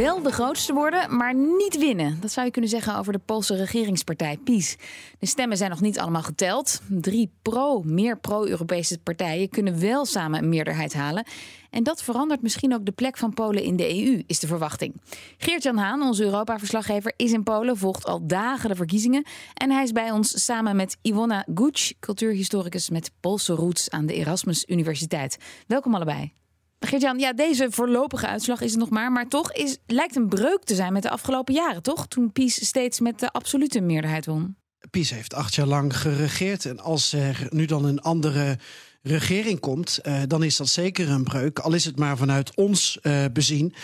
Wel 0.00 0.22
de 0.22 0.32
grootste 0.32 0.72
worden, 0.72 1.16
maar 1.16 1.34
niet 1.34 1.78
winnen. 1.78 2.20
Dat 2.20 2.30
zou 2.30 2.46
je 2.46 2.52
kunnen 2.52 2.70
zeggen 2.70 2.96
over 2.96 3.12
de 3.12 3.18
Poolse 3.18 3.56
regeringspartij 3.56 4.36
PiS. 4.36 4.76
De 5.18 5.26
stemmen 5.26 5.56
zijn 5.56 5.70
nog 5.70 5.80
niet 5.80 5.98
allemaal 5.98 6.22
geteld. 6.22 6.80
Drie 6.88 7.30
pro, 7.42 7.82
meer 7.82 8.18
pro-Europese 8.18 8.98
partijen 8.98 9.48
kunnen 9.48 9.80
wel 9.80 10.04
samen 10.04 10.42
een 10.42 10.48
meerderheid 10.48 10.94
halen. 10.94 11.26
En 11.70 11.82
dat 11.82 12.02
verandert 12.02 12.42
misschien 12.42 12.74
ook 12.74 12.84
de 12.84 12.92
plek 12.92 13.16
van 13.16 13.34
Polen 13.34 13.62
in 13.62 13.76
de 13.76 14.04
EU, 14.04 14.22
is 14.26 14.38
de 14.38 14.46
verwachting. 14.46 15.00
Geert-Jan 15.38 15.76
Haan, 15.76 16.02
onze 16.02 16.24
Europa-verslaggever, 16.24 17.12
is 17.16 17.32
in 17.32 17.42
Polen, 17.42 17.76
volgt 17.76 18.04
al 18.04 18.26
dagen 18.26 18.68
de 18.68 18.76
verkiezingen. 18.76 19.24
En 19.54 19.70
hij 19.70 19.82
is 19.82 19.92
bij 19.92 20.10
ons 20.10 20.44
samen 20.44 20.76
met 20.76 20.96
Iwona 21.02 21.46
Guc, 21.54 21.92
cultuurhistoricus 21.98 22.90
met 22.90 23.10
Poolse 23.20 23.52
roots 23.52 23.90
aan 23.90 24.06
de 24.06 24.14
Erasmus 24.14 24.64
Universiteit. 24.66 25.38
Welkom 25.66 25.94
allebei. 25.94 26.39
Geert-Jan, 26.86 27.18
ja, 27.18 27.32
deze 27.32 27.66
voorlopige 27.70 28.26
uitslag 28.26 28.60
is 28.60 28.70
het 28.70 28.80
nog 28.80 28.90
maar. 28.90 29.12
Maar 29.12 29.28
toch 29.28 29.52
is, 29.52 29.78
lijkt 29.86 30.16
een 30.16 30.28
breuk 30.28 30.64
te 30.64 30.74
zijn 30.74 30.92
met 30.92 31.02
de 31.02 31.10
afgelopen 31.10 31.54
jaren, 31.54 31.82
toch? 31.82 32.06
Toen 32.06 32.32
PiS 32.32 32.66
steeds 32.66 33.00
met 33.00 33.18
de 33.18 33.30
absolute 33.30 33.80
meerderheid 33.80 34.26
won. 34.26 34.56
PiS 34.90 35.10
heeft 35.10 35.34
acht 35.34 35.54
jaar 35.54 35.66
lang 35.66 35.96
geregeerd. 35.96 36.64
En 36.64 36.78
als 36.78 37.12
er 37.12 37.46
nu 37.50 37.64
dan 37.64 37.84
een 37.84 38.00
andere 38.00 38.58
regering 39.02 39.60
komt, 39.60 39.98
uh, 40.02 40.20
dan 40.26 40.42
is 40.42 40.56
dat 40.56 40.68
zeker 40.68 41.10
een 41.10 41.24
breuk. 41.24 41.58
Al 41.58 41.72
is 41.72 41.84
het 41.84 41.98
maar 41.98 42.16
vanuit 42.16 42.56
ons 42.56 42.98
uh, 43.02 43.24
bezien. 43.32 43.74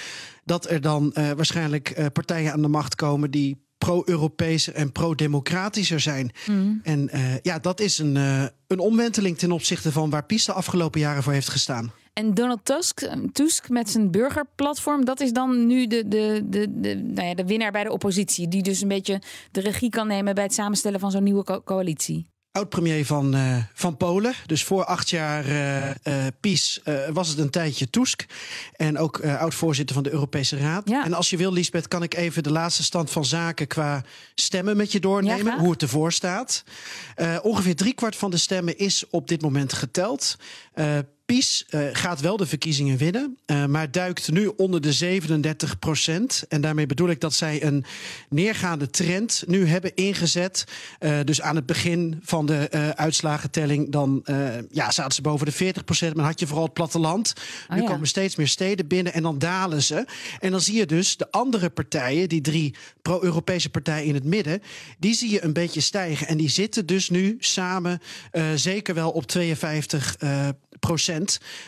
Dat 0.44 0.70
er 0.70 0.80
dan 0.80 1.14
uh, 1.14 1.30
waarschijnlijk 1.30 2.10
partijen 2.12 2.52
aan 2.52 2.62
de 2.62 2.68
macht 2.68 2.94
komen 2.94 3.30
die 3.30 3.64
pro-Europese 3.78 4.72
en 4.72 4.92
pro-democratischer 4.92 6.00
zijn. 6.00 6.30
Mm. 6.46 6.80
En 6.82 7.10
ja, 7.42 7.58
dat 7.58 7.80
is 7.80 7.98
een, 7.98 8.14
een 8.66 8.78
omwenteling 8.78 9.38
ten 9.38 9.52
opzichte 9.52 9.92
van 9.92 10.10
waar 10.10 10.24
PiS 10.24 10.44
de 10.44 10.52
afgelopen 10.52 11.00
jaren 11.00 11.22
voor 11.22 11.32
heeft 11.32 11.48
gestaan. 11.48 11.92
En 12.18 12.34
Donald 12.34 12.64
Tusk, 12.64 13.00
eh, 13.00 13.12
Tusk 13.32 13.68
met 13.68 13.90
zijn 13.90 14.10
burgerplatform, 14.10 15.04
dat 15.04 15.20
is 15.20 15.32
dan 15.32 15.66
nu 15.66 15.86
de, 15.86 16.08
de, 16.08 16.42
de, 16.44 16.80
de, 16.80 16.94
nou 16.94 17.28
ja, 17.28 17.34
de 17.34 17.44
winnaar 17.44 17.72
bij 17.72 17.84
de 17.84 17.92
oppositie. 17.92 18.48
Die 18.48 18.62
dus 18.62 18.80
een 18.80 18.88
beetje 18.88 19.22
de 19.50 19.60
regie 19.60 19.90
kan 19.90 20.06
nemen 20.06 20.34
bij 20.34 20.44
het 20.44 20.54
samenstellen 20.54 21.00
van 21.00 21.10
zo'n 21.10 21.22
nieuwe 21.22 21.44
co 21.44 21.62
coalitie. 21.62 22.26
Oud-premier 22.50 23.06
van, 23.06 23.34
uh, 23.34 23.56
van 23.74 23.96
Polen. 23.96 24.34
Dus 24.46 24.64
voor 24.64 24.84
acht 24.84 25.10
jaar 25.10 25.46
uh, 25.46 25.86
uh, 25.86 25.92
PiS 26.40 26.80
was 27.12 27.28
het 27.28 27.38
een 27.38 27.50
tijdje 27.50 27.90
Tusk. 27.90 28.26
En 28.76 28.98
ook 28.98 29.24
oud-voorzitter 29.24 29.94
van 29.94 30.04
de 30.04 30.10
Europese 30.10 30.56
Raad. 30.56 30.88
Ja. 30.88 31.04
En 31.04 31.12
als 31.12 31.30
je 31.30 31.36
wil, 31.36 31.52
Lisbeth, 31.52 31.88
kan 31.88 32.02
ik 32.02 32.14
even 32.14 32.42
de 32.42 32.52
laatste 32.52 32.82
stand 32.82 33.10
van 33.10 33.24
zaken 33.24 33.66
qua 33.66 34.04
stemmen 34.34 34.76
met 34.76 34.92
je 34.92 35.00
doornemen. 35.00 35.52
Ja, 35.52 35.58
hoe 35.58 35.70
het 35.70 35.82
ervoor 35.82 36.12
staat. 36.12 36.64
ongeveer 37.42 37.76
driekwart 37.76 38.16
van 38.16 38.30
de 38.30 38.36
stemmen 38.36 38.78
is 38.78 39.04
op 39.10 39.28
dit 39.28 39.42
moment 39.42 39.72
geteld. 39.72 40.36
PiS 41.26 41.66
uh, 41.70 41.80
gaat 41.92 42.20
wel 42.20 42.36
de 42.36 42.46
verkiezingen 42.46 42.96
winnen, 42.96 43.38
uh, 43.46 43.64
maar 43.64 43.90
duikt 43.90 44.30
nu 44.30 44.46
onder 44.56 44.80
de 44.80 44.92
37 44.92 45.78
procent. 45.78 46.44
En 46.48 46.60
daarmee 46.60 46.86
bedoel 46.86 47.08
ik 47.08 47.20
dat 47.20 47.34
zij 47.34 47.62
een 47.62 47.84
neergaande 48.28 48.90
trend 48.90 49.44
nu 49.46 49.66
hebben 49.66 49.94
ingezet. 49.94 50.64
Uh, 51.00 51.18
dus 51.24 51.40
aan 51.40 51.56
het 51.56 51.66
begin 51.66 52.20
van 52.22 52.46
de 52.46 52.92
uitslagentelling, 52.96 53.92
dan 53.92 54.24
ja, 54.70 54.90
zaten 54.90 55.14
ze 55.14 55.22
boven 55.22 55.46
de 55.46 55.52
40 55.52 55.84
procent. 55.84 56.16
Maar 56.16 56.24
had 56.24 56.40
je 56.40 56.46
vooral 56.46 56.64
het 56.64 56.72
platteland. 56.72 57.32
Oh, 57.68 57.76
nu 57.76 57.82
ja. 57.82 57.88
komen 57.88 58.06
steeds 58.06 58.36
meer 58.36 58.48
steden 58.48 58.86
binnen 58.86 59.12
en 59.12 59.22
dan 59.22 59.38
dalen 59.38 59.82
ze. 59.82 60.06
En 60.40 60.50
dan 60.50 60.60
zie 60.60 60.76
je 60.76 60.86
dus 60.86 61.16
de 61.16 61.30
andere 61.30 61.70
partijen, 61.70 62.28
die 62.28 62.40
drie 62.40 62.74
pro-Europese 63.02 63.70
partijen 63.70 64.06
in 64.06 64.14
het 64.14 64.24
midden, 64.24 64.62
die 64.98 65.14
zie 65.14 65.30
je 65.30 65.44
een 65.44 65.52
beetje 65.52 65.80
stijgen. 65.80 66.26
En 66.26 66.36
die 66.36 66.50
zitten 66.50 66.86
dus 66.86 67.10
nu 67.10 67.36
samen 67.38 68.00
zeker 68.54 68.94
wel 68.94 69.10
op 69.10 69.26
52 69.26 70.16
procent. 70.16 70.65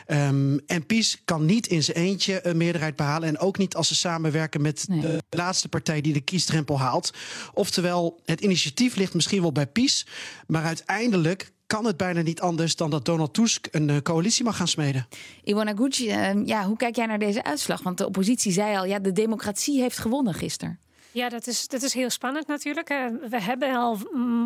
Um, 0.07 0.61
en 0.67 0.87
PiS 0.87 1.23
kan 1.25 1.45
niet 1.45 1.67
in 1.67 1.83
zijn 1.83 1.97
eentje 1.97 2.47
een 2.47 2.57
meerderheid 2.57 2.97
behalen. 2.97 3.29
En 3.29 3.39
ook 3.39 3.59
niet 3.59 3.75
als 3.75 3.89
ze 3.89 3.95
samenwerken 3.95 4.63
met 4.63 4.85
nee. 4.89 5.01
de 5.01 5.23
laatste 5.31 5.69
partij 5.69 6.01
die 6.01 6.13
de 6.13 6.21
kiesdrempel 6.21 6.79
haalt. 6.79 7.13
Oftewel, 7.55 8.21
het 8.25 8.41
initiatief 8.41 8.97
ligt 8.97 9.15
misschien 9.15 9.41
wel 9.41 9.53
bij 9.53 9.67
PiS. 9.67 10.07
Maar 10.47 10.65
uiteindelijk 10.65 11.53
kan 11.67 11.85
het 11.85 11.97
bijna 11.97 12.21
niet 12.21 12.41
anders 12.41 12.77
dan 12.77 12.91
dat 12.91 13.05
Donald 13.05 13.35
Tusk 13.35 13.67
een 13.71 13.89
uh, 13.89 13.97
coalitie 14.03 14.45
mag 14.45 14.57
gaan 14.57 14.69
smeden. 14.69 15.09
Iwana 15.45 15.75
Gucci, 15.75 16.09
uh, 16.09 16.47
ja, 16.47 16.67
hoe 16.67 16.77
kijk 16.77 16.97
jij 16.97 17.07
naar 17.07 17.19
deze 17.19 17.45
uitslag? 17.45 17.83
Want 17.83 17.99
de 17.99 18.07
oppositie 18.07 18.53
zei 18.53 18.77
al, 18.77 18.85
ja, 18.85 18.99
de 18.99 19.13
democratie 19.13 19.81
heeft 19.81 19.99
gewonnen 19.99 20.35
gisteren. 20.35 20.79
Ja, 21.19 21.29
dat 21.29 21.47
is, 21.47 21.69
dat 21.69 21.83
is 21.83 21.95
heel 21.95 22.11
spannend 22.11 22.47
natuurlijk. 22.47 22.89
We 23.29 23.43
hebben 23.43 23.75
al 23.75 23.97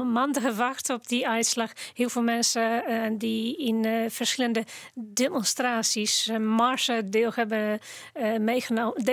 maanden 0.04 0.42
gewacht 0.42 0.90
op 0.90 1.08
die 1.08 1.28
uitslag. 1.28 1.72
Heel 1.94 2.08
veel 2.08 2.22
mensen 2.22 2.84
uh, 2.88 3.02
die 3.12 3.56
in 3.56 3.86
uh, 3.86 4.04
verschillende 4.08 4.64
demonstraties, 4.94 6.28
uh, 6.28 6.36
marsen 6.36 7.10
deel 7.10 7.32
hebben, 7.34 7.80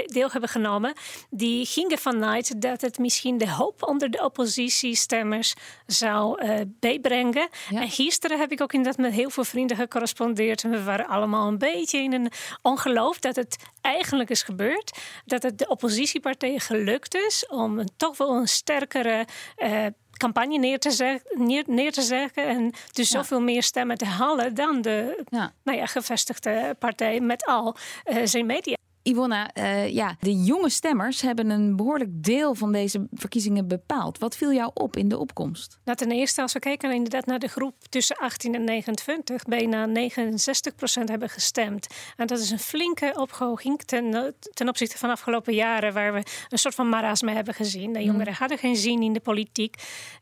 deel 0.05 0.29
hebben 0.31 0.49
genomen, 0.49 0.93
die 1.29 1.65
gingen 1.65 1.97
vanuit 1.97 2.61
dat 2.61 2.81
het 2.81 2.97
misschien 2.97 3.37
de 3.37 3.51
hoop 3.51 3.83
onder 3.83 4.11
de 4.11 4.23
oppositiestemmers 4.23 5.53
zou 5.85 6.43
bijbrengen. 6.65 7.47
Ja. 7.69 7.81
En 7.81 7.89
gisteren 7.89 8.39
heb 8.39 8.51
ik 8.51 8.61
ook 8.61 8.73
inderdaad 8.73 9.01
met 9.01 9.13
heel 9.13 9.29
veel 9.29 9.43
vrienden 9.43 9.77
gecorrespondeerd. 9.77 10.63
En 10.63 10.71
we 10.71 10.83
waren 10.83 11.07
allemaal 11.07 11.47
een 11.47 11.57
beetje 11.57 11.99
in 11.99 12.13
een 12.13 12.31
ongeloof 12.61 13.19
dat 13.19 13.35
het 13.35 13.57
eigenlijk 13.81 14.29
is 14.29 14.43
gebeurd. 14.43 14.97
Dat 15.25 15.43
het 15.43 15.57
de 15.57 15.67
oppositiepartijen 15.67 16.59
gelukt 16.59 17.15
is 17.15 17.47
om 17.49 17.83
toch 17.97 18.17
wel 18.17 18.35
een 18.35 18.47
sterkere 18.47 19.25
uh, 19.57 19.85
campagne 20.17 20.57
neer 20.57 20.79
te, 20.79 21.19
neer, 21.33 21.63
neer 21.67 21.91
te 21.91 22.01
zetten. 22.01 22.47
En 22.47 22.71
dus 22.91 23.09
ja. 23.09 23.17
zoveel 23.17 23.41
meer 23.41 23.63
stemmen 23.63 23.97
te 23.97 24.05
halen 24.05 24.53
dan 24.53 24.81
de 24.81 25.23
ja. 25.29 25.53
Nou 25.63 25.77
ja, 25.77 25.85
gevestigde 25.85 26.75
partij 26.79 27.19
met 27.19 27.45
al 27.45 27.75
uh, 28.05 28.21
zijn 28.23 28.45
media. 28.45 28.78
Ivona, 29.09 29.49
uh, 29.57 29.89
ja, 29.89 30.15
de 30.19 30.43
jonge 30.43 30.69
stemmers 30.69 31.21
hebben 31.21 31.49
een 31.49 31.75
behoorlijk 31.75 32.09
deel 32.23 32.55
van 32.55 32.71
deze 32.71 33.07
verkiezingen 33.11 33.67
bepaald. 33.67 34.17
Wat 34.17 34.35
viel 34.35 34.53
jou 34.53 34.71
op 34.73 34.95
in 34.95 35.07
de 35.07 35.17
opkomst? 35.17 35.79
Nou, 35.85 35.97
ten 35.97 36.11
eerste, 36.11 36.41
als 36.41 36.53
we 36.53 36.59
kijken 36.59 36.91
inderdaad 36.91 37.25
naar 37.25 37.39
de 37.39 37.47
groep 37.47 37.75
tussen 37.89 38.15
18 38.17 38.55
en 38.55 38.63
29, 38.63 39.43
bijna 39.43 39.85
69 39.85 40.75
procent 40.75 41.09
hebben 41.09 41.29
gestemd. 41.29 41.87
En 42.15 42.27
dat 42.27 42.39
is 42.39 42.51
een 42.51 42.59
flinke 42.59 43.13
opgoging 43.15 43.81
ten, 43.81 44.35
ten 44.53 44.67
opzichte 44.67 44.97
van 44.97 45.09
afgelopen 45.09 45.53
jaren, 45.53 45.93
waar 45.93 46.13
we 46.13 46.23
een 46.49 46.57
soort 46.57 46.75
van 46.75 46.89
marasme 46.89 47.31
hebben 47.31 47.53
gezien. 47.53 47.93
De 47.93 48.03
jongeren 48.03 48.33
hadden 48.33 48.57
geen 48.57 48.75
zin 48.75 49.01
in 49.01 49.13
de 49.13 49.19
politiek. 49.19 49.75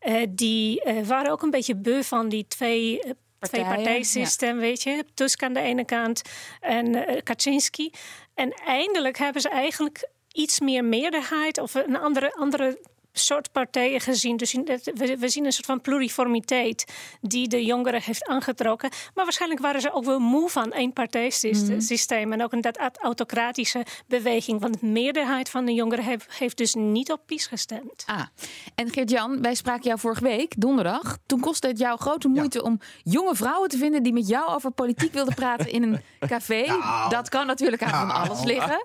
Uh, 0.07 0.25
die 0.29 0.85
uh, 0.85 1.05
waren 1.05 1.31
ook 1.31 1.41
een 1.41 1.49
beetje 1.49 1.75
beu 1.75 2.03
van 2.03 2.29
die 2.29 2.47
twee 2.47 2.99
Partijen, 3.39 3.65
twee 3.65 3.75
partijsysteem, 3.75 4.55
ja. 4.55 4.61
weet 4.61 4.83
je. 4.83 5.05
Tusk 5.13 5.43
aan 5.43 5.53
de 5.53 5.59
ene 5.59 5.85
kant 5.85 6.21
en 6.59 6.95
uh, 6.95 7.03
Kaczynski. 7.23 7.91
En 8.33 8.53
eindelijk 8.53 9.17
hebben 9.17 9.41
ze 9.41 9.49
eigenlijk 9.49 10.09
iets 10.31 10.59
meer 10.59 10.85
meerderheid 10.85 11.57
of 11.57 11.73
een 11.73 11.97
andere, 11.97 12.33
andere 12.33 12.79
soort 13.17 13.51
partijen 13.51 14.01
gezien. 14.01 14.37
Dus 14.37 14.53
we, 14.53 15.17
we 15.19 15.29
zien 15.29 15.45
een 15.45 15.51
soort 15.51 15.65
van 15.65 15.81
pluriformiteit 15.81 16.85
die 17.21 17.47
de 17.47 17.65
jongeren 17.65 18.01
heeft 18.01 18.27
aangetrokken. 18.27 18.89
Maar 19.13 19.23
waarschijnlijk 19.23 19.61
waren 19.61 19.81
ze 19.81 19.93
ook 19.93 20.05
wel 20.05 20.19
moe 20.19 20.49
van 20.49 20.71
één 20.71 20.93
partijsysteem. 20.93 22.25
Mm. 22.25 22.33
En 22.33 22.43
ook 22.43 22.53
een 22.53 22.61
dat 22.61 22.97
autocratische 23.01 23.85
beweging. 24.07 24.61
Want 24.61 24.79
de 24.79 24.85
meerderheid 24.85 25.49
van 25.49 25.65
de 25.65 25.73
jongeren 25.73 26.03
heeft, 26.03 26.37
heeft 26.37 26.57
dus 26.57 26.73
niet 26.73 27.11
op 27.11 27.21
PiS 27.25 27.47
gestemd. 27.47 28.03
Ah, 28.05 28.21
en 28.75 28.91
Geert-Jan, 28.91 29.41
wij 29.41 29.55
spraken 29.55 29.83
jou 29.83 29.99
vorige 29.99 30.23
week, 30.23 30.53
donderdag. 30.57 31.17
Toen 31.25 31.39
kostte 31.39 31.67
het 31.67 31.79
jou 31.79 31.99
grote 31.99 32.27
moeite 32.27 32.57
ja. 32.57 32.63
om 32.63 32.79
jonge 33.03 33.35
vrouwen 33.35 33.69
te 33.69 33.77
vinden 33.77 34.03
die 34.03 34.13
met 34.13 34.27
jou 34.27 34.49
over 34.49 34.71
politiek 34.71 35.13
wilden 35.13 35.33
praten 35.33 35.71
in 35.71 35.83
een 35.83 36.01
café. 36.29 36.65
Nou. 36.65 37.09
Dat 37.09 37.29
kan 37.29 37.47
natuurlijk 37.47 37.83
aan 37.83 38.07
van 38.07 38.15
alles 38.15 38.43
liggen. 38.43 38.83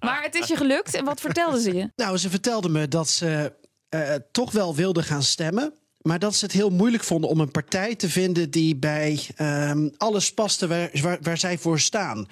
Maar 0.00 0.22
het 0.22 0.34
is 0.34 0.46
je 0.46 0.56
gelukt. 0.56 0.94
En 0.94 1.04
wat 1.04 1.20
vertelden 1.20 1.60
ze 1.60 1.74
je? 1.74 1.90
Nou, 1.96 2.16
ze 2.16 2.30
vertelden 2.30 2.72
me 2.72 2.88
dat 2.88 3.08
ze 3.08 3.52
uh, 3.94 4.14
toch 4.32 4.52
wel 4.52 4.74
wilden 4.74 5.04
gaan 5.04 5.22
stemmen. 5.22 5.72
Maar 6.00 6.18
dat 6.18 6.34
ze 6.34 6.44
het 6.44 6.54
heel 6.54 6.70
moeilijk 6.70 7.04
vonden 7.04 7.30
om 7.30 7.40
een 7.40 7.50
partij 7.50 7.94
te 7.94 8.08
vinden 8.08 8.50
die 8.50 8.76
bij 8.76 9.26
um, 9.40 9.92
alles 9.96 10.34
paste 10.34 10.66
waar, 10.66 11.18
waar, 11.20 11.38
zij 11.38 11.58
voor 11.58 11.80
staan. 11.80 12.28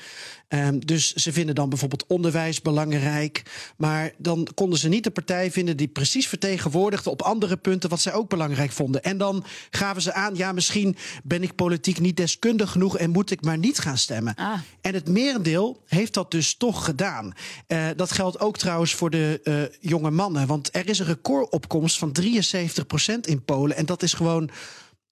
Um, 0.55 0.87
dus 0.87 1.13
ze 1.13 1.33
vinden 1.33 1.55
dan 1.55 1.69
bijvoorbeeld 1.69 2.07
onderwijs 2.07 2.61
belangrijk. 2.61 3.43
Maar 3.77 4.13
dan 4.19 4.49
konden 4.55 4.79
ze 4.79 4.89
niet 4.89 5.05
de 5.05 5.11
partij 5.11 5.51
vinden 5.51 5.77
die 5.77 5.89
precies 5.89 6.29
vertegenwoordigde 6.29 7.11
op 7.11 7.23
andere 7.23 7.57
punten 7.57 7.91
wat 7.91 8.01
zij 8.01 8.13
ook 8.13 8.29
belangrijk 8.29 8.73
vonden. 8.73 9.03
En 9.03 9.19
dan 9.19 9.45
gaven 9.71 10.03
ze 10.03 10.13
aan, 10.13 10.35
ja, 10.35 10.53
misschien 10.53 10.97
ben 11.23 11.43
ik 11.43 11.55
politiek 11.55 12.01
niet 12.01 12.17
deskundig 12.17 12.71
genoeg 12.71 12.99
en 12.99 13.11
moet 13.11 13.31
ik 13.31 13.45
maar 13.45 13.59
niet 13.59 13.79
gaan 13.79 13.99
stemmen. 13.99 14.35
Ah. 14.35 14.59
En 14.81 14.95
het 14.95 15.09
merendeel 15.09 15.83
heeft 15.87 16.15
dat 16.15 16.31
dus 16.31 16.55
toch 16.55 16.85
gedaan. 16.85 17.33
Uh, 17.69 17.87
dat 17.97 18.13
geldt 18.13 18.41
ook 18.41 18.59
trouwens 18.59 18.95
voor 18.95 19.11
de 19.11 19.41
uh, 19.45 19.91
jonge 19.91 20.11
mannen. 20.11 20.47
Want 20.47 20.77
er 20.77 20.89
is 20.89 20.99
een 20.99 21.07
recordopkomst 21.07 21.99
van 21.99 22.13
73 22.13 22.87
procent 22.87 23.27
in 23.27 23.45
Polen. 23.45 23.77
En 23.77 23.87
dat 23.87 24.03
is 24.03 24.13
gewoon 24.13 24.51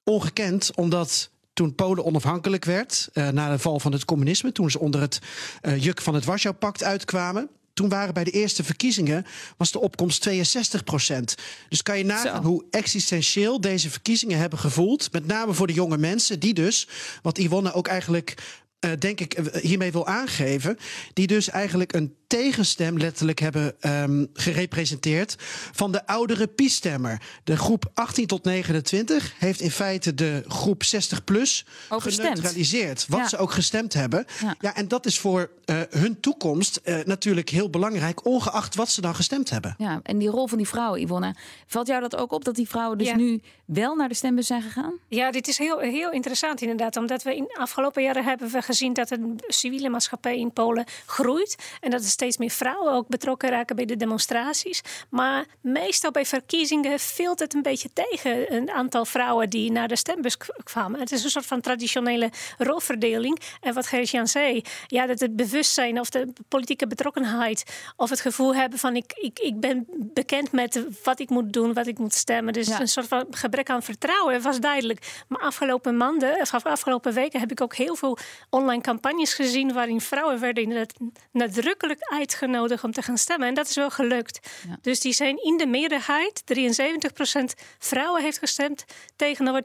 ongekend, 0.04 0.74
omdat 0.74 1.29
toen 1.52 1.74
Polen 1.74 2.04
onafhankelijk 2.04 2.64
werd, 2.64 3.08
uh, 3.14 3.28
na 3.28 3.50
de 3.50 3.58
val 3.58 3.80
van 3.80 3.92
het 3.92 4.04
communisme, 4.04 4.52
toen 4.52 4.70
ze 4.70 4.78
onder 4.78 5.00
het 5.00 5.18
uh, 5.62 5.82
juk 5.82 6.00
van 6.00 6.14
het 6.14 6.24
Warschau-pact 6.24 6.84
uitkwamen. 6.84 7.48
Toen 7.72 7.88
waren 7.88 8.14
bij 8.14 8.24
de 8.24 8.30
eerste 8.30 8.64
verkiezingen 8.64 9.26
was 9.56 9.72
de 9.72 9.80
opkomst 9.80 10.20
62 10.20 10.84
procent. 10.84 11.34
Dus 11.68 11.82
kan 11.82 11.98
je 11.98 12.04
nagaan 12.04 12.44
hoe 12.44 12.64
existentieel 12.70 13.60
deze 13.60 13.90
verkiezingen 13.90 14.38
hebben 14.38 14.58
gevoeld. 14.58 15.12
Met 15.12 15.26
name 15.26 15.52
voor 15.52 15.66
de 15.66 15.72
jonge 15.72 15.98
mensen, 15.98 16.40
die 16.40 16.54
dus, 16.54 16.88
wat 17.22 17.38
Yvonne 17.38 17.72
ook 17.72 17.86
eigenlijk 17.86 18.34
uh, 18.80 18.90
denk 18.98 19.20
ik, 19.20 19.38
hiermee 19.60 19.92
wil 19.92 20.06
aangeven. 20.06 20.76
Die 21.12 21.26
dus 21.26 21.50
eigenlijk 21.50 21.92
een 21.92 22.14
tegenstem 22.30 22.98
letterlijk 22.98 23.38
hebben 23.38 23.74
um, 23.80 24.30
gerepresenteerd 24.32 25.36
van 25.72 25.92
de 25.92 26.06
oudere 26.06 26.46
PiS-stemmer. 26.46 27.22
De 27.44 27.56
groep 27.56 27.90
18 27.94 28.26
tot 28.26 28.44
29 28.44 29.34
heeft 29.38 29.60
in 29.60 29.70
feite 29.70 30.14
de 30.14 30.44
groep 30.46 30.84
60 30.84 31.24
plus 31.24 31.66
geneutraliseerd. 31.88 33.06
Wat 33.08 33.28
ze 33.28 33.36
ook 33.36 33.52
gestemd 33.52 33.92
hebben. 33.92 34.24
Ja. 34.40 34.54
ja 34.60 34.74
en 34.74 34.88
dat 34.88 35.06
is 35.06 35.18
voor 35.18 35.50
uh, 35.66 35.80
hun 35.90 36.20
toekomst 36.20 36.80
uh, 36.84 36.98
natuurlijk 37.04 37.48
heel 37.48 37.70
belangrijk, 37.70 38.26
ongeacht 38.26 38.74
wat 38.74 38.90
ze 38.90 39.00
dan 39.00 39.14
gestemd 39.14 39.50
hebben. 39.50 39.74
Ja, 39.78 40.00
en 40.02 40.18
die 40.18 40.28
rol 40.28 40.46
van 40.46 40.58
die 40.58 40.68
vrouwen, 40.68 41.00
Yvonne. 41.00 41.34
Valt 41.66 41.86
jou 41.86 42.00
dat 42.00 42.16
ook 42.16 42.32
op 42.32 42.44
dat 42.44 42.54
die 42.54 42.68
vrouwen 42.68 42.98
dus 42.98 43.14
nu 43.14 43.40
wel 43.64 43.94
naar 43.94 44.08
de 44.08 44.14
stembus 44.14 44.46
zijn 44.46 44.62
gegaan? 44.62 44.92
Ja, 45.08 45.30
dit 45.30 45.48
is 45.48 45.58
heel, 45.58 45.78
heel 45.78 46.10
interessant 46.10 46.60
inderdaad. 46.60 46.96
Omdat 46.96 47.22
we 47.22 47.36
in 47.36 47.44
de 47.44 47.56
afgelopen 47.58 48.02
jaren 48.02 48.24
hebben 48.24 48.50
we 48.50 48.62
gezien 48.70 48.92
dat 48.92 49.08
de 49.08 49.34
civiele 49.46 49.88
maatschappij 49.88 50.38
in 50.38 50.52
Polen 50.52 50.84
groeit. 51.06 51.56
En 51.80 51.90
dat 51.90 52.00
er 52.02 52.08
steeds 52.08 52.36
meer 52.36 52.50
vrouwen 52.50 52.92
ook 52.92 53.08
betrokken 53.08 53.50
raken 53.50 53.76
bij 53.76 53.84
de 53.84 53.96
demonstraties. 53.96 54.82
Maar 55.08 55.46
meestal 55.60 56.10
bij 56.10 56.26
verkiezingen 56.26 56.98
viel 56.98 57.32
het 57.36 57.54
een 57.54 57.62
beetje 57.62 57.92
tegen 57.92 58.54
een 58.54 58.70
aantal 58.70 59.04
vrouwen 59.04 59.50
die 59.50 59.72
naar 59.72 59.88
de 59.88 59.96
stembus 59.96 60.36
kwamen. 60.62 61.00
Het 61.00 61.12
is 61.12 61.24
een 61.24 61.30
soort 61.30 61.46
van 61.46 61.60
traditionele 61.60 62.30
rolverdeling. 62.58 63.40
En 63.60 63.74
wat 63.74 63.86
Gerrit-Jan 63.86 64.26
zei, 64.26 64.62
ja, 64.86 65.06
dat 65.06 65.20
het 65.20 65.36
bewustzijn 65.36 66.00
of 66.00 66.10
de 66.10 66.32
politieke 66.48 66.86
betrokkenheid 66.86 67.64
of 67.96 68.10
het 68.10 68.20
gevoel 68.20 68.54
hebben 68.54 68.78
van 68.78 68.96
ik, 68.96 69.12
ik, 69.12 69.38
ik 69.38 69.60
ben 69.60 69.86
bekend 69.96 70.52
met 70.52 70.84
wat 71.04 71.20
ik 71.20 71.30
moet 71.30 71.52
doen, 71.52 71.72
wat 71.72 71.86
ik 71.86 71.98
moet 71.98 72.14
stemmen. 72.14 72.52
Dus 72.52 72.68
een 72.68 72.88
soort 72.88 73.08
van 73.08 73.26
gebrek 73.30 73.70
aan 73.70 73.82
vertrouwen 73.82 74.42
was 74.42 74.60
duidelijk. 74.60 75.24
Maar 75.28 75.40
afgelopen 75.40 75.96
maanden, 75.96 76.40
of 76.40 76.66
afgelopen 76.66 77.12
weken 77.12 77.40
heb 77.40 77.50
ik 77.50 77.60
ook 77.60 77.74
heel 77.74 77.94
veel 77.94 78.18
online 78.60 78.82
campagnes 78.82 79.34
gezien 79.34 79.72
waarin 79.72 80.00
vrouwen 80.00 80.40
werden 80.40 80.86
nadrukkelijk 81.32 82.00
uitgenodigd 82.12 82.84
om 82.84 82.92
te 82.92 83.02
gaan 83.02 83.18
stemmen. 83.18 83.48
En 83.48 83.54
dat 83.54 83.68
is 83.68 83.74
wel 83.74 83.90
gelukt. 83.90 84.48
Dus 84.80 85.00
die 85.00 85.12
zijn 85.12 85.36
in 85.42 85.56
de 85.56 85.66
meerderheid, 85.66 86.42
73% 86.44 87.42
vrouwen 87.78 88.22
heeft 88.22 88.38
gestemd 88.38 88.84
tegenover 89.16 89.62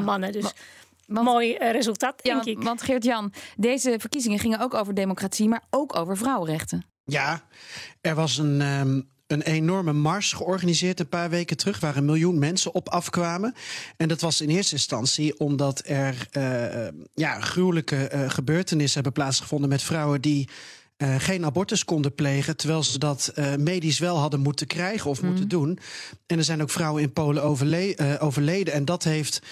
72% 0.00 0.04
mannen. 0.04 0.32
Dus 0.32 0.52
mooi 1.06 1.54
eh, 1.54 1.70
resultaat, 1.70 2.22
denk 2.22 2.44
ik. 2.44 2.62
Want 2.62 2.82
Geert-Jan, 2.82 3.32
deze 3.56 3.94
verkiezingen 3.98 4.38
gingen 4.38 4.60
ook 4.60 4.74
over 4.74 4.94
democratie, 4.94 5.48
maar 5.48 5.62
ook 5.70 5.96
over 5.96 6.16
vrouwenrechten. 6.16 6.84
Ja, 7.04 7.42
er 8.00 8.14
was 8.14 8.38
een. 8.38 8.60
Ehm, 8.60 9.00
een 9.28 9.42
enorme 9.42 9.92
mars 9.92 10.32
georganiseerd 10.32 11.00
een 11.00 11.08
paar 11.08 11.30
weken 11.30 11.56
terug, 11.56 11.80
waar 11.80 11.96
een 11.96 12.04
miljoen 12.04 12.38
mensen 12.38 12.74
op 12.74 12.88
afkwamen. 12.88 13.54
En 13.96 14.08
dat 14.08 14.20
was 14.20 14.40
in 14.40 14.48
eerste 14.48 14.74
instantie 14.74 15.38
omdat 15.38 15.82
er 15.86 16.28
uh, 16.32 16.88
ja, 17.14 17.40
gruwelijke 17.40 18.10
uh, 18.14 18.30
gebeurtenissen 18.30 18.94
hebben 19.02 19.22
plaatsgevonden 19.22 19.68
met 19.68 19.82
vrouwen 19.82 20.20
die 20.20 20.48
uh, 20.98 21.14
geen 21.18 21.44
abortus 21.44 21.84
konden 21.84 22.14
plegen, 22.14 22.56
terwijl 22.56 22.82
ze 22.82 22.98
dat 22.98 23.32
uh, 23.34 23.54
medisch 23.54 23.98
wel 23.98 24.18
hadden 24.18 24.40
moeten 24.40 24.66
krijgen 24.66 25.10
of 25.10 25.22
moeten 25.22 25.46
mhm. 25.46 25.56
doen. 25.56 25.78
En 26.26 26.38
er 26.38 26.44
zijn 26.44 26.62
ook 26.62 26.70
vrouwen 26.70 27.02
in 27.02 27.12
Polen 27.12 27.42
overle 27.42 27.96
uh, 27.96 28.14
overleden. 28.18 28.74
En 28.74 28.84
dat 28.84 29.04
heeft 29.04 29.42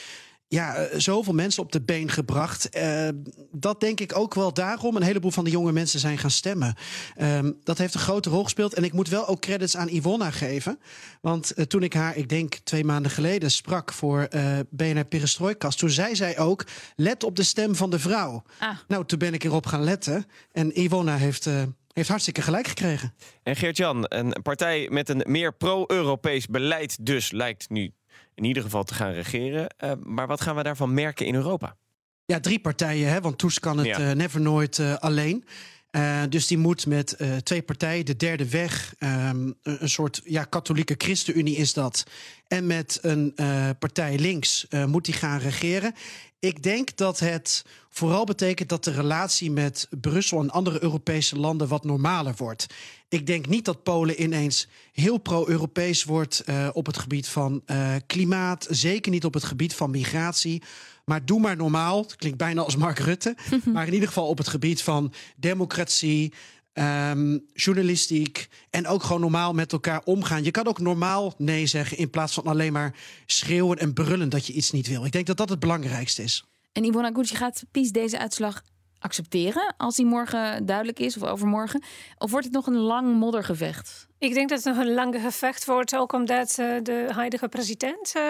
ja, 0.48 0.74
eh, 0.74 0.98
zoveel 0.98 1.32
mensen 1.32 1.62
op 1.62 1.72
de 1.72 1.80
been 1.80 2.10
gebracht. 2.10 2.76
Uh, 2.76 3.08
dat 3.52 3.80
denk 3.80 4.00
ik 4.00 4.18
ook 4.18 4.34
wel 4.34 4.54
daarom 4.54 4.96
een 4.96 5.02
heleboel 5.02 5.30
van 5.30 5.44
de 5.44 5.50
jonge 5.50 5.72
mensen 5.72 6.00
zijn 6.00 6.18
gaan 6.18 6.30
stemmen. 6.30 6.74
Uh, 7.16 7.38
dat 7.62 7.78
heeft 7.78 7.94
een 7.94 8.00
grote 8.00 8.30
rol 8.30 8.42
gespeeld. 8.42 8.74
En 8.74 8.84
ik 8.84 8.92
moet 8.92 9.08
wel 9.08 9.28
ook 9.28 9.40
credits 9.40 9.76
aan 9.76 9.88
Ivonna 9.88 10.30
geven. 10.30 10.78
Want 11.20 11.52
uh, 11.56 11.64
toen 11.64 11.82
ik 11.82 11.92
haar, 11.92 12.16
ik 12.16 12.28
denk 12.28 12.54
twee 12.54 12.84
maanden 12.84 13.10
geleden, 13.10 13.50
sprak 13.50 13.92
voor 13.92 14.28
BNR 14.70 15.04
Perestrojkast... 15.04 15.78
toen 15.78 15.90
zei 15.90 16.16
zij 16.16 16.38
ook, 16.38 16.64
let 16.96 17.24
op 17.24 17.36
de 17.36 17.42
stem 17.42 17.74
van 17.74 17.90
de 17.90 17.98
vrouw. 17.98 18.42
Ah. 18.58 18.78
Nou, 18.88 19.04
toen 19.04 19.18
ben 19.18 19.34
ik 19.34 19.44
erop 19.44 19.66
gaan 19.66 19.84
letten. 19.84 20.24
En 20.52 20.80
Ivonna 20.80 21.16
heeft... 21.16 21.48
heeft 21.92 22.08
hartstikke 22.08 22.42
gelijk 22.42 22.66
gekregen. 22.66 23.14
En 23.42 23.56
Geert-Jan, 23.56 24.04
een 24.08 24.42
partij 24.42 24.88
met 24.90 25.08
een 25.08 25.22
meer 25.26 25.54
pro-Europees 25.54 26.46
beleid 26.46 27.06
dus 27.06 27.30
lijkt 27.30 27.70
nu 27.70 27.92
in 28.34 28.44
ieder 28.44 28.62
geval 28.62 28.84
te 28.84 28.94
gaan 28.94 29.12
regeren. 29.12 29.74
Uh, 29.84 29.92
maar 30.02 30.26
wat 30.26 30.40
gaan 30.40 30.56
we 30.56 30.62
daarvan 30.62 30.94
merken 30.94 31.26
in 31.26 31.34
Europa? 31.34 31.76
Ja, 32.24 32.40
drie 32.40 32.58
partijen, 32.58 33.08
hè, 33.08 33.20
want 33.20 33.38
Toes 33.38 33.58
kan 33.58 33.78
het 33.78 33.86
ja. 33.86 34.00
uh, 34.00 34.12
never 34.12 34.40
nooit 34.40 34.78
uh, 34.78 34.96
alleen. 34.96 35.44
Uh, 35.90 36.22
dus 36.28 36.46
die 36.46 36.58
moet 36.58 36.86
met 36.86 37.14
uh, 37.18 37.36
twee 37.36 37.62
partijen, 37.62 38.04
de 38.04 38.16
derde 38.16 38.48
weg, 38.48 38.94
um, 38.98 39.54
een 39.62 39.88
soort 39.88 40.20
ja, 40.24 40.44
katholieke 40.44 40.94
ChristenUnie 40.98 41.56
is 41.56 41.72
dat. 41.72 42.06
En 42.48 42.66
met 42.66 42.98
een 43.02 43.32
uh, 43.36 43.70
partij 43.78 44.18
links 44.18 44.66
moet 44.86 45.04
die 45.04 45.14
gaan 45.14 45.38
regeren. 45.38 45.94
Ik 46.38 46.62
denk 46.62 46.96
dat 46.96 47.18
het 47.18 47.64
vooral 47.88 48.24
betekent 48.24 48.68
dat 48.68 48.84
de 48.84 48.90
relatie 48.90 49.50
met 49.50 49.88
Brussel 50.00 50.40
en 50.40 50.50
andere 50.50 50.82
Europese 50.82 51.38
landen 51.38 51.68
wat 51.68 51.84
normaler 51.84 52.34
wordt. 52.36 52.66
Ik 53.08 53.26
denk 53.26 53.46
niet 53.46 53.64
dat 53.64 53.82
Polen 53.82 54.22
ineens 54.22 54.68
heel 54.92 55.18
pro-Europees 55.18 56.04
wordt 56.04 56.42
uh, 56.46 56.68
op 56.72 56.86
het 56.86 56.98
gebied 56.98 57.28
van 57.28 57.62
uh, 57.66 57.94
klimaat, 58.06 58.66
zeker 58.70 59.12
niet 59.12 59.24
op 59.24 59.34
het 59.34 59.44
gebied 59.44 59.74
van 59.74 59.90
migratie. 59.90 60.62
Maar 61.04 61.24
doe 61.24 61.40
maar 61.40 61.56
normaal. 61.56 62.02
Het 62.02 62.16
klinkt 62.16 62.38
bijna 62.38 62.62
als 62.62 62.76
Mark 62.76 62.98
Rutte. 62.98 63.36
maar 63.72 63.86
in 63.86 63.92
ieder 63.92 64.08
geval 64.08 64.28
op 64.28 64.38
het 64.38 64.48
gebied 64.48 64.82
van 64.82 65.12
democratie, 65.36 66.32
um, 66.78 67.44
journalistiek. 67.54 68.48
En 68.70 68.86
ook 68.86 69.02
gewoon 69.02 69.20
normaal 69.20 69.52
met 69.52 69.72
elkaar 69.72 70.00
omgaan. 70.04 70.44
Je 70.44 70.50
kan 70.50 70.66
ook 70.66 70.80
normaal 70.80 71.34
nee 71.38 71.66
zeggen 71.66 71.98
in 71.98 72.10
plaats 72.10 72.34
van 72.34 72.44
alleen 72.44 72.72
maar 72.72 72.94
schreeuwen 73.26 73.78
en 73.78 73.92
brullen 73.92 74.28
dat 74.28 74.46
je 74.46 74.52
iets 74.52 74.70
niet 74.70 74.88
wil. 74.88 75.04
Ik 75.04 75.12
denk 75.12 75.26
dat 75.26 75.36
dat 75.36 75.48
het 75.48 75.58
belangrijkste 75.58 76.22
is. 76.22 76.44
En 76.72 76.84
Ivona 76.84 77.10
Gucci 77.12 77.36
gaat 77.36 77.64
PiS 77.70 77.90
deze 77.90 78.18
uitslag 78.18 78.62
accepteren 78.98 79.74
als 79.76 79.96
die 79.96 80.06
morgen 80.06 80.66
duidelijk 80.66 80.98
is 80.98 81.16
of 81.16 81.28
overmorgen? 81.28 81.82
Of 82.18 82.30
wordt 82.30 82.46
het 82.46 82.54
nog 82.54 82.66
een 82.66 82.76
lang 82.76 83.18
moddergevecht? 83.18 84.06
Ik 84.18 84.34
denk 84.34 84.48
dat 84.48 84.64
het 84.64 84.74
nog 84.74 84.84
een 84.84 84.94
lang 84.94 85.20
gevecht 85.20 85.64
wordt, 85.64 85.96
ook 85.96 86.12
omdat 86.12 86.56
uh, 86.60 86.76
de 86.82 87.06
huidige 87.12 87.48
president 87.48 88.14
uh, 88.16 88.22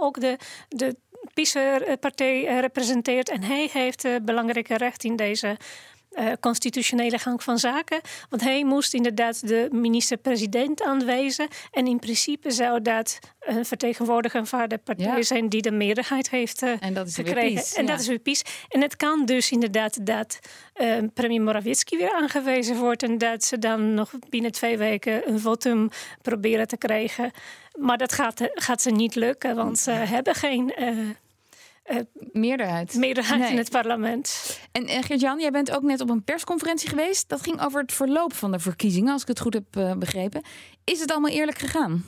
ook 0.00 0.20
de, 0.20 0.38
de 0.68 0.96
PiS-partij 1.34 2.60
representeert. 2.60 3.28
En 3.28 3.42
hij 3.42 3.68
heeft 3.72 4.04
uh, 4.04 4.16
belangrijke 4.22 4.76
recht 4.76 5.04
in 5.04 5.16
deze 5.16 5.56
uh, 6.10 6.32
constitutionele 6.40 7.18
gang 7.18 7.42
van 7.42 7.58
zaken. 7.58 8.00
Want 8.28 8.42
hij 8.42 8.64
moest 8.64 8.94
inderdaad 8.94 9.48
de 9.48 9.68
minister-president 9.72 10.82
aanwijzen. 10.82 11.48
En 11.70 11.86
in 11.86 11.98
principe 11.98 12.50
zou 12.50 12.82
dat 12.82 13.18
een 13.40 13.64
vertegenwoordiger 13.64 14.46
van 14.46 14.68
de 14.68 14.78
partij 14.78 15.22
zijn 15.22 15.48
die 15.48 15.62
de 15.62 15.70
meerderheid 15.70 16.30
heeft 16.30 16.62
uh, 16.62 16.72
en 16.80 16.94
dat 16.94 17.06
is 17.06 17.14
gekregen. 17.14 17.76
en 17.76 17.86
dat 17.86 18.00
is 18.00 18.06
weer 18.06 18.18
PiS. 18.18 18.42
En 18.68 18.80
het 18.80 18.96
kan 18.96 19.24
dus 19.24 19.50
inderdaad 19.50 20.06
dat 20.06 20.38
uh, 20.76 20.96
premier 21.14 21.42
Morawiecki 21.42 21.96
weer 21.96 22.12
aangewezen 22.12 22.76
wordt. 22.76 23.02
En 23.02 23.18
dat 23.18 23.44
ze 23.44 23.58
dan 23.58 23.94
nog 23.94 24.12
binnen 24.28 24.52
twee 24.52 24.78
weken 24.78 25.28
een 25.28 25.40
votum 25.40 25.88
proberen 26.22 26.68
te 26.68 26.76
krijgen. 26.76 27.30
Maar 27.78 27.98
dat 27.98 28.12
gaat, 28.12 28.50
gaat 28.54 28.82
ze 28.82 28.90
niet 28.90 29.14
lukken, 29.14 29.56
want 29.56 29.78
ze 29.78 29.90
hebben 29.90 30.34
geen 30.34 30.74
meerderheid, 32.32 32.94
meerderheid 32.94 33.50
in 33.50 33.56
het 33.56 33.70
parlement. 33.70 34.49
En, 34.72 34.86
en 34.86 35.02
Geert-Jan, 35.02 35.40
jij 35.40 35.50
bent 35.50 35.70
ook 35.70 35.82
net 35.82 36.00
op 36.00 36.10
een 36.10 36.24
persconferentie 36.24 36.88
geweest. 36.88 37.28
Dat 37.28 37.42
ging 37.42 37.62
over 37.62 37.80
het 37.80 37.92
verloop 37.92 38.34
van 38.34 38.52
de 38.52 38.58
verkiezingen, 38.58 39.12
als 39.12 39.22
ik 39.22 39.28
het 39.28 39.40
goed 39.40 39.54
heb 39.54 39.76
uh, 39.76 39.94
begrepen. 39.94 40.42
Is 40.84 41.00
het 41.00 41.10
allemaal 41.10 41.30
eerlijk 41.30 41.58
gegaan? 41.58 42.04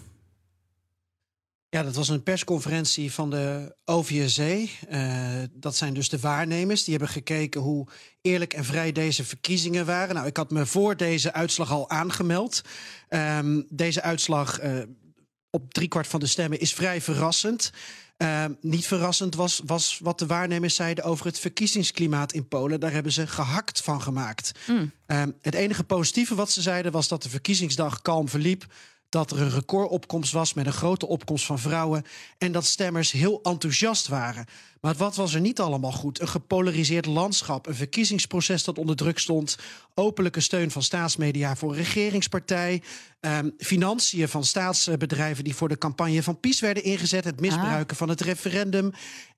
Ja, 1.68 1.82
dat 1.82 1.94
was 1.94 2.08
een 2.08 2.22
persconferentie 2.22 3.12
van 3.12 3.30
de 3.30 3.76
OVSE. 3.84 4.68
Uh, 4.90 5.42
dat 5.52 5.76
zijn 5.76 5.94
dus 5.94 6.08
de 6.08 6.18
waarnemers. 6.18 6.84
Die 6.84 6.94
hebben 6.96 7.12
gekeken 7.12 7.60
hoe 7.60 7.86
eerlijk 8.20 8.52
en 8.52 8.64
vrij 8.64 8.92
deze 8.92 9.24
verkiezingen 9.24 9.86
waren. 9.86 10.14
Nou, 10.14 10.26
ik 10.26 10.36
had 10.36 10.50
me 10.50 10.66
voor 10.66 10.96
deze 10.96 11.32
uitslag 11.32 11.70
al 11.70 11.90
aangemeld. 11.90 12.62
Um, 13.08 13.66
deze 13.68 14.02
uitslag 14.02 14.62
uh, 14.62 14.82
op 15.50 15.72
driekwart 15.72 16.06
van 16.06 16.20
de 16.20 16.26
stemmen 16.26 16.60
is 16.60 16.74
vrij 16.74 17.00
verrassend. 17.00 17.70
Uh, 18.22 18.44
niet 18.60 18.86
verrassend 18.86 19.34
was, 19.34 19.60
was 19.66 19.98
wat 20.02 20.18
de 20.18 20.26
waarnemers 20.26 20.74
zeiden 20.74 21.04
over 21.04 21.26
het 21.26 21.38
verkiezingsklimaat 21.38 22.32
in 22.32 22.48
Polen. 22.48 22.80
Daar 22.80 22.92
hebben 22.92 23.12
ze 23.12 23.26
gehakt 23.26 23.80
van 23.80 24.02
gemaakt. 24.02 24.52
Mm. 24.66 24.92
Uh, 25.06 25.22
het 25.40 25.54
enige 25.54 25.84
positieve 25.84 26.34
wat 26.34 26.50
ze 26.50 26.62
zeiden 26.62 26.92
was 26.92 27.08
dat 27.08 27.22
de 27.22 27.28
verkiezingsdag 27.28 28.02
kalm 28.02 28.28
verliep 28.28 28.66
dat 29.12 29.30
er 29.30 29.40
een 29.40 29.50
recordopkomst 29.50 30.32
was 30.32 30.54
met 30.54 30.66
een 30.66 30.72
grote 30.72 31.06
opkomst 31.06 31.44
van 31.44 31.58
vrouwen 31.58 32.04
en 32.38 32.52
dat 32.52 32.64
stemmers 32.64 33.10
heel 33.10 33.40
enthousiast 33.42 34.08
waren. 34.08 34.46
Maar 34.80 34.94
wat 34.94 35.16
was 35.16 35.34
er 35.34 35.40
niet 35.40 35.60
allemaal 35.60 35.92
goed? 35.92 36.20
Een 36.20 36.28
gepolariseerd 36.28 37.06
landschap, 37.06 37.66
een 37.66 37.74
verkiezingsproces 37.74 38.64
dat 38.64 38.78
onder 38.78 38.96
druk 38.96 39.18
stond, 39.18 39.58
openlijke 39.94 40.40
steun 40.40 40.70
van 40.70 40.82
staatsmedia 40.82 41.56
voor 41.56 41.70
een 41.70 41.76
regeringspartij, 41.76 42.82
um, 43.20 43.54
financiën 43.58 44.28
van 44.28 44.44
staatsbedrijven 44.44 45.44
die 45.44 45.54
voor 45.54 45.68
de 45.68 45.78
campagne 45.78 46.22
van 46.22 46.40
PiS 46.40 46.60
werden 46.60 46.84
ingezet, 46.84 47.24
het 47.24 47.40
misbruiken 47.40 47.92
ah. 47.92 47.96
van 47.96 48.08
het 48.08 48.20
referendum 48.20 48.92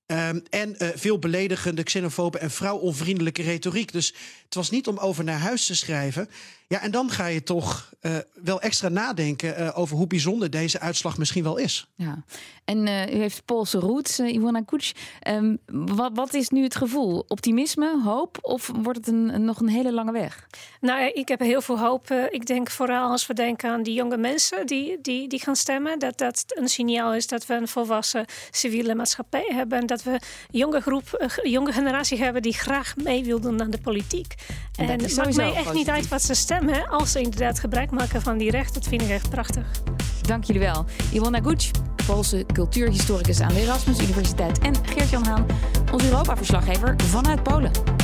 Ehm, 0.06 0.40
en 0.50 0.75
uh, 0.78 0.88
veel 0.94 1.18
beledigende, 1.18 1.82
xenofobe 1.82 2.38
en 2.38 2.50
vrouwonvriendelijke 2.50 3.42
retoriek. 3.42 3.92
Dus 3.92 4.14
het 4.44 4.54
was 4.54 4.70
niet 4.70 4.87
om 4.87 4.99
over 4.99 5.25
naar 5.25 5.38
huis 5.38 5.66
te 5.66 5.76
schrijven. 5.76 6.28
Ja, 6.68 6.80
en 6.80 6.90
dan 6.90 7.11
ga 7.11 7.26
je 7.26 7.42
toch 7.42 7.92
uh, 8.00 8.16
wel 8.42 8.61
extra 8.61 8.88
nadenken 8.88 9.61
uh, 9.61 9.78
over 9.78 9.96
hoe 9.96 10.06
bijzonder 10.06 10.50
deze 10.50 10.80
uitslag 10.80 11.18
misschien 11.18 11.42
wel 11.42 11.56
is. 11.56 11.88
Ja, 11.94 12.25
en 12.64 12.87
u 12.87 13.16
heeft 13.16 13.44
Poolse 13.44 13.78
roots, 13.78 14.18
Ivona 14.18 14.62
Kuc. 14.62 14.92
Um, 15.28 15.58
wat, 15.66 16.11
wat, 16.14 16.34
is 16.34 16.49
nu 16.49 16.62
het 16.62 16.76
gevoel? 16.76 17.25
Optimisme, 17.28 18.02
hoop 18.02 18.38
of 18.40 18.70
wordt 18.82 18.99
het 18.99 19.06
een, 19.06 19.34
een, 19.34 19.44
nog 19.44 19.61
een 19.61 19.68
hele 19.68 19.92
lange 19.92 20.12
weg? 20.12 20.46
Nou, 20.80 21.11
ik 21.14 21.28
heb 21.28 21.40
heel 21.40 21.61
veel 21.61 21.78
hoop. 21.78 22.11
ik 22.11 22.46
denk 22.46 22.70
vooral 22.70 23.11
als 23.11 23.26
we 23.26 23.34
denken 23.34 23.70
aan 23.70 23.82
die 23.82 23.94
jonge 23.94 24.16
mensen 24.16 24.66
die, 24.66 24.99
die, 25.00 25.28
die 25.28 25.40
gaan 25.40 25.56
stemmen, 25.56 25.99
dat 25.99 26.18
dat 26.18 26.44
een 26.46 26.68
signaal 26.68 27.14
is 27.14 27.26
dat 27.26 27.46
we 27.46 27.54
een 27.54 27.68
volwassen 27.68 28.25
civiele 28.50 28.94
maatschappij 28.94 29.50
hebben 29.52 29.87
dat 29.95 30.03
we 30.03 30.21
jonge 30.51 30.81
groep, 30.81 31.29
jonge 31.43 31.73
generatie 31.73 32.19
hebben 32.19 32.43
die 32.43 32.55
graag 32.55 32.95
mee 32.97 33.25
wil 33.25 33.41
doen 33.41 33.61
aan 33.61 33.71
de 33.71 33.81
politiek. 33.81 34.35
En, 34.77 34.89
en 34.89 35.03
het 35.03 35.17
maakt 35.17 35.37
mij 35.37 35.55
echt 35.55 35.73
niet 35.73 35.89
uit 35.89 36.09
wat 36.09 36.23
ze 36.23 36.35
stemmen, 36.35 36.89
als 36.89 37.13
ze 37.13 37.21
inderdaad 37.21 37.59
gebruik 37.59 37.91
maken 37.91 38.23
van 38.23 38.39
die 38.39 38.51
recht. 38.51 38.75
Dat 38.75 38.87
vind 38.87 39.03
ik 39.03 39.11
echt 39.11 39.31
prachtig. 39.31 39.67
Dank 40.21 40.45
jullie 40.45 40.63
wel. 40.63 40.85
Iwona 41.13 41.41
Guc, 41.41 41.71
Poolse 42.07 42.47
cultuurhistoricus 42.53 43.41
aan 43.41 43.55
de 43.55 43.61
Erasmus 43.61 43.99
Universiteit. 43.99 44.59
En 44.59 44.75
Geert-Jan 44.87 45.25
Haan, 45.25 45.47
onze 45.93 46.07
Europa-verslaggever 46.07 46.95
vanuit 46.97 47.43
Polen. 47.43 48.03